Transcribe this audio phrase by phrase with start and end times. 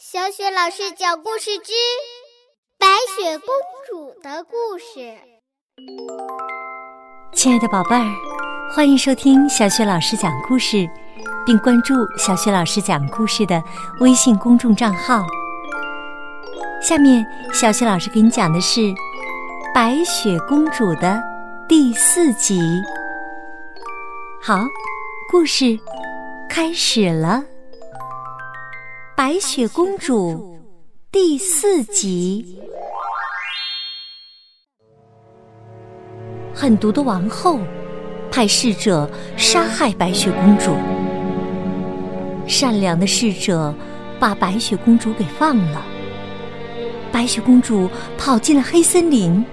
[0.00, 1.72] 小雪老师讲故事之
[2.78, 3.48] 《白雪公
[3.84, 5.00] 主的故事》。
[7.34, 8.14] 亲爱的宝贝儿，
[8.72, 10.88] 欢迎收听小雪老师讲故事，
[11.44, 13.60] 并关注小雪老师讲故事的
[13.98, 15.26] 微信公众账号。
[16.80, 18.80] 下面，小雪老师给你讲的是
[19.74, 21.20] 《白雪公主》的
[21.68, 22.60] 第四集。
[24.40, 24.60] 好，
[25.28, 25.76] 故事
[26.48, 27.42] 开始了。
[29.18, 30.56] 白雪公主
[31.10, 32.56] 第四集，
[36.54, 37.58] 狠毒的王后
[38.30, 40.72] 派侍者杀害白雪公主，
[42.46, 43.74] 善良的侍者
[44.20, 45.84] 把白雪公主给放了。
[47.10, 49.44] 白雪公主跑进了黑森林，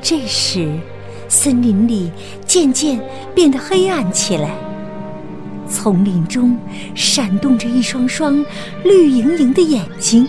[0.00, 0.80] 这时
[1.28, 2.10] 森林里
[2.46, 2.98] 渐渐
[3.34, 4.71] 变得黑暗起来。
[5.72, 6.56] 丛林中
[6.94, 8.44] 闪动着一双双
[8.84, 10.28] 绿莹莹的眼睛，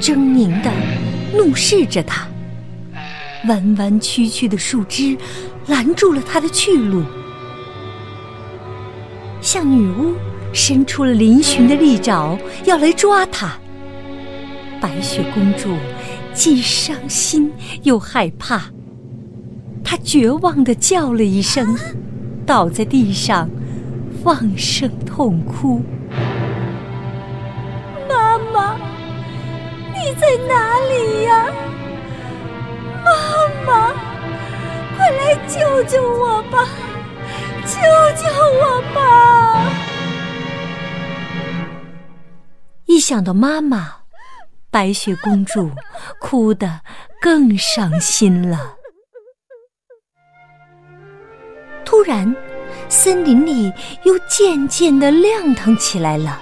[0.00, 0.70] 狰狞的
[1.36, 2.26] 怒视着他。
[3.48, 5.18] 弯弯曲曲的树枝
[5.66, 7.02] 拦住了他的去路，
[9.42, 10.14] 向女巫
[10.52, 13.58] 伸出了嶙峋的利爪，要来抓他。
[14.80, 15.76] 白雪公主
[16.32, 17.50] 既伤心
[17.82, 18.62] 又害怕，
[19.82, 21.76] 她绝望的叫了一声，
[22.46, 23.50] 倒在地上。
[24.24, 25.82] 放声痛哭，
[28.08, 28.74] 妈妈，
[29.92, 31.52] 你在哪里呀？
[33.04, 33.12] 妈
[33.66, 33.92] 妈，
[34.96, 36.66] 快来救救我吧！
[37.66, 37.76] 救
[38.16, 38.26] 救
[38.62, 39.70] 我吧！
[42.86, 43.96] 一想到妈妈，
[44.70, 45.70] 白雪公主
[46.18, 46.80] 哭得
[47.20, 48.76] 更伤心了。
[51.84, 52.34] 突然。
[52.88, 53.72] 森林里
[54.04, 56.40] 又渐渐的亮堂起来了，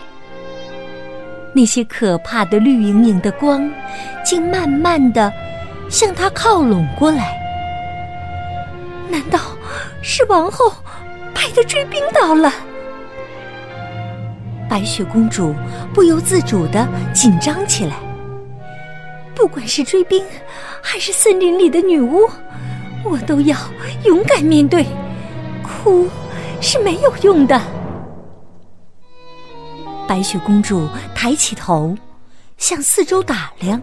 [1.55, 3.71] 那些可怕的绿莹莹的光，
[4.25, 5.33] 竟慢慢的
[5.89, 7.39] 向他靠拢过来。
[9.09, 9.39] 难道
[10.03, 10.73] 是王后
[11.35, 12.53] 派的追兵到了？
[14.69, 15.55] 白雪公主
[15.93, 17.97] 不由自主的紧张起来。
[19.35, 20.25] 不管是追兵，
[20.81, 22.29] 还是森林里的女巫，
[23.05, 23.57] 我都要
[24.05, 24.87] 勇敢面对。
[25.63, 26.09] 哭。
[26.63, 27.61] 是没有用的。
[30.07, 31.95] 白雪公主抬起头，
[32.57, 33.83] 向四周打量，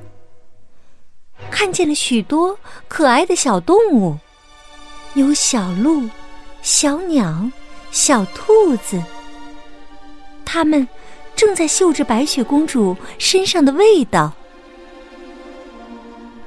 [1.52, 2.58] 看见了许多
[2.88, 4.18] 可爱的小动物，
[5.14, 6.08] 有小鹿、
[6.62, 7.50] 小鸟、
[7.92, 9.02] 小兔子，
[10.46, 10.88] 它们
[11.36, 14.32] 正在嗅着白雪公主身上的味道。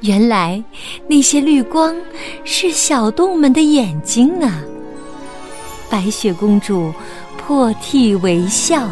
[0.01, 0.63] 原来
[1.09, 1.97] 那些绿光
[2.45, 4.63] 是小动物们的眼睛啊！
[5.93, 6.91] 白雪公主
[7.37, 8.89] 破涕为笑，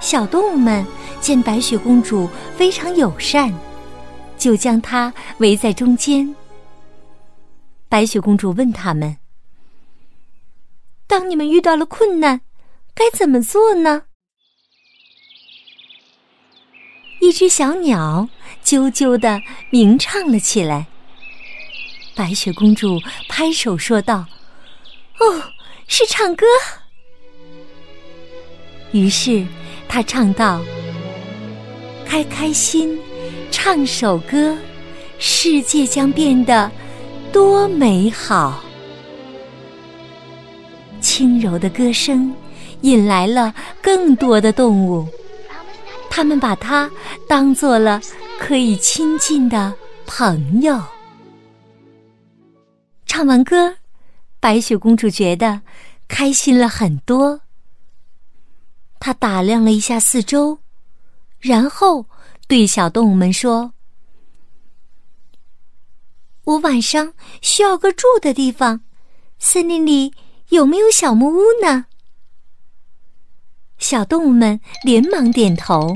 [0.00, 0.84] 小动物们
[1.20, 3.54] 见白雪公主非常友善，
[4.36, 6.34] 就将她围在中间。
[7.88, 9.16] 白雪公主问他们
[11.06, 12.40] ：“当你们遇到了困难，
[12.96, 14.02] 该怎么做呢？”
[17.22, 18.28] 一只小鸟
[18.64, 19.40] 啾啾的
[19.70, 20.88] 鸣唱了起来。
[22.14, 24.24] 白雪公主拍手说道
[25.18, 25.42] ：“哦，
[25.88, 26.46] 是唱歌。”
[28.92, 29.44] 于是
[29.88, 30.60] 她唱道
[32.06, 32.98] ：“开开心，
[33.50, 34.56] 唱首歌，
[35.18, 36.70] 世界将变得
[37.32, 38.62] 多美好。”
[41.00, 42.32] 轻柔的歌声
[42.82, 43.52] 引来了
[43.82, 45.06] 更多的动物，
[46.08, 46.90] 他们把它
[47.28, 48.00] 当做了
[48.38, 49.74] 可以亲近的
[50.06, 50.80] 朋友。
[53.16, 53.76] 唱完歌，
[54.40, 55.62] 白雪公主觉得
[56.08, 57.42] 开心了很多。
[58.98, 60.58] 她打量了一下四周，
[61.38, 62.06] 然后
[62.48, 63.72] 对小动物们说
[66.42, 68.80] ：“我晚上需要个住的地方，
[69.38, 70.12] 森林里
[70.48, 71.86] 有没有小木屋呢？”
[73.78, 75.94] 小动物们连忙点头。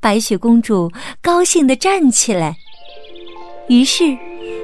[0.00, 0.92] 白雪公主
[1.22, 2.58] 高兴的站起来，
[3.70, 4.04] 于是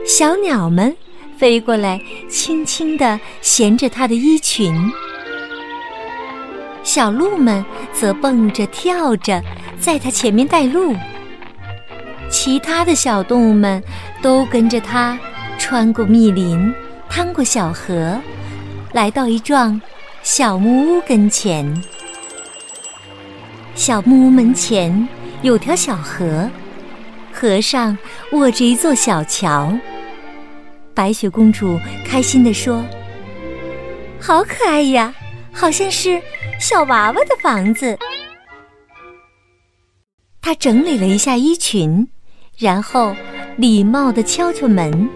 [0.07, 0.95] 小鸟们。
[1.43, 4.73] 飞过来，轻轻地衔着它的衣裙。
[6.85, 9.43] 小鹿们则蹦着跳着，
[9.81, 10.95] 在它前面带路。
[12.31, 13.83] 其他的小动物们
[14.23, 15.19] 都跟着它，
[15.59, 16.73] 穿过密林，
[17.11, 18.21] 趟过小河，
[18.93, 19.83] 来到一幢
[20.23, 21.83] 小木屋跟前。
[23.75, 25.09] 小木屋门前
[25.43, 26.49] 有条小河，
[27.33, 27.99] 河上
[28.31, 29.77] 卧着一座小桥。
[30.95, 32.85] 白雪公主开心地说
[34.21, 35.15] ：“好可爱呀，
[35.53, 36.21] 好像是
[36.61, 37.99] 小娃娃的房子。
[40.41, 42.07] 她整理了一下衣裙，
[42.59, 43.15] 然后
[43.57, 45.09] 礼貌地敲敲门，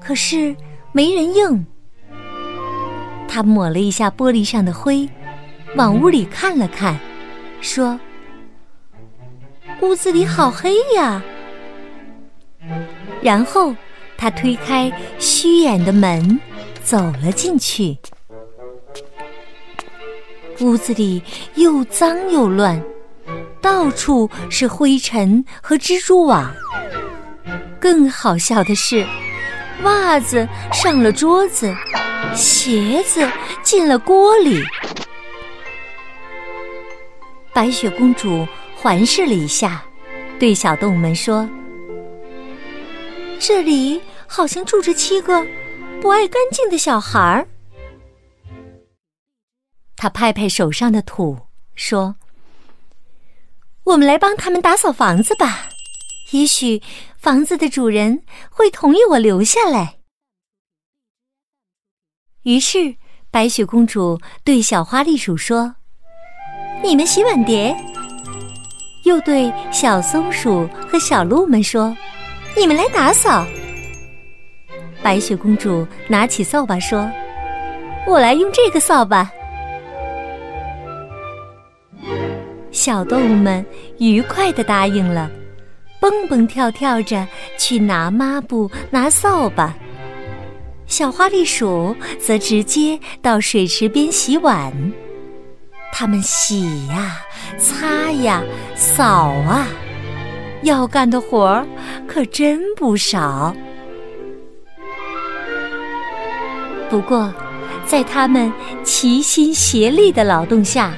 [0.00, 0.54] 可是
[0.92, 1.66] 没人应。
[3.28, 5.08] 他抹了一下玻璃上的灰，
[5.74, 6.98] 往屋里看了看，
[7.60, 7.98] 说
[9.82, 11.22] ：“屋子里好黑呀。”
[13.20, 13.74] 然后
[14.16, 16.40] 他推开虚掩的门，
[16.82, 17.96] 走了进去。
[20.60, 21.22] 屋子里
[21.54, 22.82] 又脏又乱。
[23.60, 26.54] 到处是灰尘和蜘蛛网。
[27.80, 29.04] 更好笑的是，
[29.82, 31.74] 袜子上了桌子，
[32.34, 33.28] 鞋子
[33.62, 34.62] 进了锅里。
[37.52, 38.46] 白雪公主
[38.76, 39.82] 环视了一下，
[40.38, 41.48] 对小动物们说
[43.40, 45.46] ：“这里好像住着七个
[46.00, 47.46] 不爱干净的小孩儿。”
[49.96, 51.38] 他拍拍手上的土，
[51.74, 52.16] 说。
[53.84, 55.68] 我们来帮他们打扫房子吧，
[56.32, 56.82] 也许
[57.16, 59.98] 房子的主人会同意我留下来。
[62.42, 62.96] 于是，
[63.30, 65.76] 白雪公主对小花栗鼠说
[66.82, 67.76] ：“你们洗碗碟。”
[69.04, 71.96] 又对小松鼠和小鹿们说
[72.58, 73.46] ：“你们来打扫。”
[75.06, 77.08] 白雪公主拿起扫把说
[78.08, 79.30] ：“我来用这个扫把。”
[82.72, 83.64] 小动物们
[83.98, 85.30] 愉快地答应了，
[86.00, 87.24] 蹦蹦跳跳着
[87.56, 89.72] 去拿抹布、拿扫把。
[90.88, 94.72] 小花栗鼠则直接到水池边洗碗。
[95.92, 97.20] 它们洗呀、
[97.56, 98.42] 擦呀、
[98.74, 99.68] 扫啊，
[100.62, 101.64] 要干的活儿
[102.08, 103.54] 可真不少。
[106.88, 107.32] 不过，
[107.84, 108.52] 在它们
[108.84, 110.92] 齐心协力的劳动下，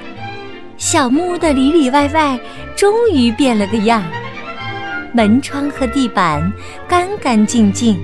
[0.76, 2.38] 小木屋的里里外外
[2.76, 4.04] 终于变了个样，
[5.12, 6.52] 门窗和地板
[6.86, 7.98] 干干净净，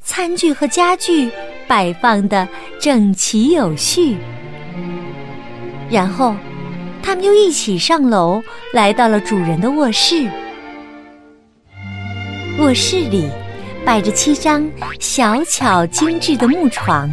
[0.00, 1.30] 餐具和家具
[1.68, 2.48] 摆放的
[2.80, 4.16] 整齐有序。
[5.90, 6.34] 然后，
[7.02, 8.42] 他们又一起上楼，
[8.72, 10.26] 来到了主人的卧室。
[12.58, 13.28] 卧室里
[13.84, 17.10] 摆着七张小巧精致的木床，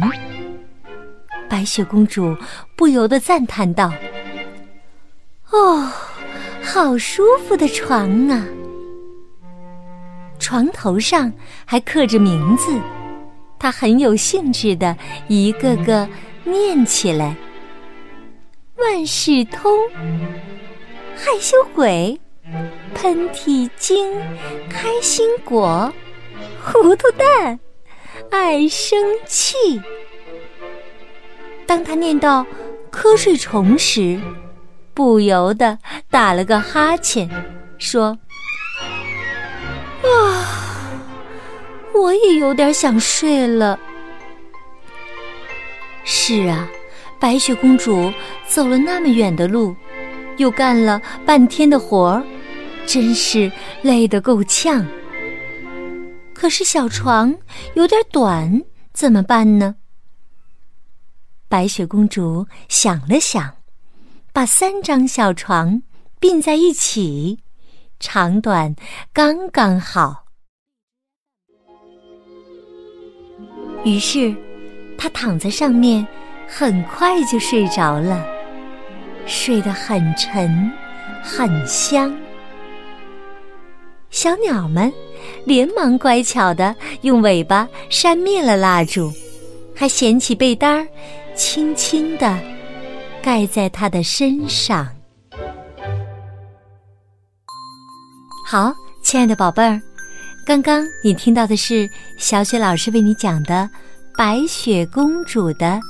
[1.48, 2.34] 白雪公主
[2.74, 3.92] 不由得赞叹道。
[5.50, 5.86] 哦，
[6.62, 8.46] 好舒服的床啊！
[10.38, 11.30] 床头上
[11.66, 12.72] 还刻着名字，
[13.58, 14.96] 她很有兴致的
[15.28, 16.08] 一个个
[16.42, 17.36] 念起来：
[18.78, 19.70] 万事通、
[21.14, 22.18] 害羞鬼、
[22.94, 24.10] 喷嚏精、
[24.70, 25.92] 开心果、
[26.64, 27.58] 糊涂蛋、
[28.30, 29.80] 爱生气。
[31.66, 32.46] 当他念到
[32.90, 34.20] 瞌睡虫时，
[34.94, 35.78] 不由得
[36.10, 37.28] 打了个哈欠，
[37.78, 38.16] 说
[40.04, 40.92] ：“啊，
[41.94, 43.78] 我也有点想睡了。”
[46.04, 46.68] 是啊，
[47.18, 48.12] 白雪公主
[48.46, 49.74] 走了那么远的路，
[50.36, 52.22] 又干了半天的活儿，
[52.86, 53.50] 真是
[53.82, 54.86] 累得够呛。
[56.42, 57.36] 可是小床
[57.76, 59.76] 有点短，怎么办呢？
[61.48, 63.58] 白雪公主想了想。
[64.32, 65.84] 把三张小床
[66.18, 67.38] 并在一起，
[68.00, 68.74] 长短
[69.12, 70.24] 刚刚好。
[73.84, 74.34] 于是，
[74.98, 76.04] 她躺在上面，
[76.48, 78.20] 很快就睡着了，
[79.26, 80.72] 睡得很沉，
[81.22, 82.12] 很香。
[84.12, 84.92] 小鸟们
[85.46, 89.10] 连忙乖巧的用尾巴扇灭了蜡烛，
[89.74, 90.86] 还掀起被单儿，
[91.34, 92.38] 轻轻的。
[93.22, 94.86] 盖在他的身上。
[98.46, 99.80] 好，亲爱的宝贝儿，
[100.44, 101.88] 刚刚你听到的是
[102.18, 103.68] 小雪老师为你讲的
[104.18, 105.80] 《白雪公主》的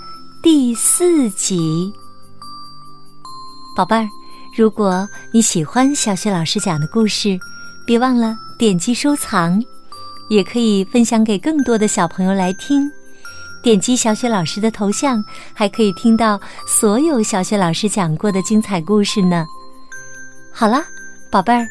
[0.45, 1.93] 第四集。
[3.75, 4.07] 宝贝儿，
[4.57, 7.37] 如果你喜欢小雪老师讲的故事，
[7.85, 9.63] 别忘了点击收藏，
[10.29, 12.91] 也可以分享给更多的小朋友来听。
[13.63, 15.25] 点击小雪老师的头像，
[15.55, 19.47] 还可以听到所有小雪老师讲过的精彩故事呢。
[20.51, 20.85] 好了，
[21.31, 21.63] 宝贝儿，《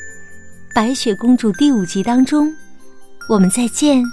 [0.73, 2.53] 白雪公主》第五集当中，
[3.27, 4.03] 我们再见。